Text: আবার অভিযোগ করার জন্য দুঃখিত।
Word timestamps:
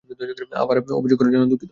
আবার 0.55 0.75
অভিযোগ 0.93 1.17
করার 1.19 1.33
জন্য 1.33 1.45
দুঃখিত। 1.45 1.69